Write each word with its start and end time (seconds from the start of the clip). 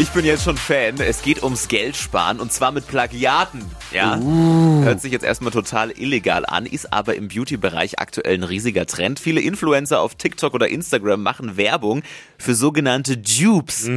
Ich 0.00 0.10
bin 0.10 0.24
jetzt 0.24 0.44
schon 0.44 0.56
Fan. 0.56 1.00
Es 1.00 1.22
geht 1.22 1.42
ums 1.42 1.66
Geld 1.66 1.96
sparen 1.96 2.38
und 2.38 2.52
zwar 2.52 2.70
mit 2.70 2.86
Plagiaten. 2.86 3.64
Ja, 3.90 4.16
hört 4.16 5.00
sich 5.00 5.10
jetzt 5.10 5.24
erstmal 5.24 5.50
total 5.50 5.90
illegal 5.90 6.46
an, 6.46 6.66
ist 6.66 6.92
aber 6.92 7.16
im 7.16 7.26
Beauty-Bereich 7.26 7.98
aktuell 7.98 8.34
ein 8.34 8.44
riesiger 8.44 8.86
Trend. 8.86 9.18
Viele 9.18 9.40
Influencer 9.40 10.00
auf 10.00 10.14
TikTok 10.14 10.54
oder 10.54 10.68
Instagram 10.68 11.20
machen 11.20 11.56
Werbung 11.56 12.02
für 12.38 12.54
sogenannte 12.54 13.16
Dupes. 13.16 13.90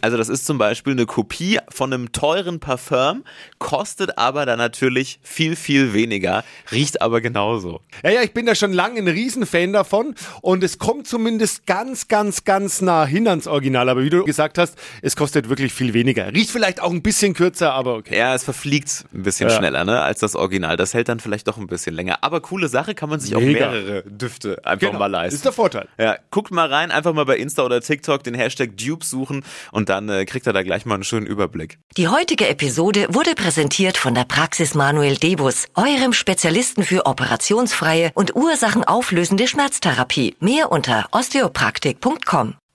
Also 0.00 0.16
das 0.16 0.28
ist 0.28 0.46
zum 0.46 0.58
Beispiel 0.58 0.94
eine 0.94 1.06
Kopie 1.06 1.60
von 1.68 1.92
einem 1.92 2.10
teuren 2.10 2.58
Parfum, 2.58 3.22
kostet 3.58 4.18
aber 4.18 4.46
dann 4.46 4.58
natürlich 4.58 5.20
viel, 5.22 5.54
viel 5.54 5.92
weniger, 5.92 6.42
riecht 6.72 7.02
aber 7.02 7.20
genauso. 7.20 7.82
Ja, 8.02 8.10
ja, 8.10 8.22
ich 8.22 8.32
bin 8.32 8.46
da 8.46 8.56
schon 8.56 8.72
lange 8.72 8.98
ein 8.98 9.06
Riesenfan 9.06 9.72
davon 9.72 10.16
und 10.40 10.64
es 10.64 10.78
kommt 10.78 11.06
zumindest 11.06 11.66
ganz, 11.66 12.08
ganz, 12.08 12.42
ganz 12.42 12.80
nah 12.80 13.06
hin 13.06 13.28
ans 13.28 13.46
Original. 13.46 13.88
Aber 13.88 14.02
wie 14.02 14.10
du 14.10 14.24
gesagt 14.24 14.58
hast, 14.58 14.76
es 15.02 15.14
kostet 15.14 15.35
wirklich 15.48 15.72
viel 15.74 15.92
weniger. 15.94 16.32
Riecht 16.32 16.50
vielleicht 16.50 16.80
auch 16.80 16.90
ein 16.90 17.02
bisschen 17.02 17.34
kürzer, 17.34 17.72
aber 17.74 17.94
okay. 17.96 18.16
Ja, 18.18 18.34
es 18.34 18.44
verfliegt 18.44 19.04
ein 19.14 19.22
bisschen 19.22 19.48
Ja. 19.50 19.56
schneller, 19.56 19.84
ne, 19.84 20.00
als 20.00 20.20
das 20.20 20.34
Original. 20.34 20.76
Das 20.76 20.94
hält 20.94 21.08
dann 21.08 21.20
vielleicht 21.20 21.46
doch 21.48 21.58
ein 21.58 21.66
bisschen 21.66 21.94
länger. 21.94 22.18
Aber 22.22 22.40
coole 22.40 22.68
Sache, 22.68 22.94
kann 22.94 23.10
man 23.10 23.20
sich 23.20 23.36
auch 23.36 23.40
Mega. 23.40 23.70
mehrere 23.70 24.02
Düfte 24.04 24.64
einfach 24.64 24.92
mal 24.94 25.06
leisten. 25.06 25.36
Ist 25.36 25.44
der 25.44 25.52
Vorteil. 25.52 25.86
Ja, 25.98 26.16
guckt 26.30 26.50
mal 26.50 26.72
rein, 26.72 26.90
einfach 26.90 27.12
mal 27.12 27.24
bei 27.26 27.36
Insta 27.36 27.62
oder 27.64 27.80
TikTok 27.80 28.24
den 28.24 28.34
Hashtag 28.34 28.76
Dupe 28.76 29.04
suchen 29.04 29.44
und 29.72 29.88
dann 29.90 30.08
äh, 30.08 30.24
kriegt 30.24 30.46
er 30.46 30.52
da 30.54 30.62
gleich 30.62 30.86
mal 30.86 30.94
einen 30.94 31.04
schönen 31.04 31.26
Überblick. 31.26 31.78
Die 31.96 32.08
heutige 32.08 32.48
Episode 32.48 33.06
wurde 33.10 33.34
präsentiert 33.34 33.98
von 33.98 34.14
der 34.14 34.24
Praxis 34.24 34.74
Manuel 34.74 35.16
Debus, 35.16 35.66
eurem 35.74 36.12
Spezialisten 36.12 36.82
für 36.82 37.06
operationsfreie 37.06 38.10
und 38.14 38.34
ursachenauflösende 38.34 39.46
Schmerztherapie. 39.46 40.36
Mehr 40.40 40.72
unter 40.72 41.06
osteopraktik.com. 41.12 42.54